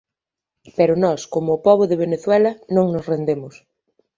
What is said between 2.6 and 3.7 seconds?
non nos rendemos.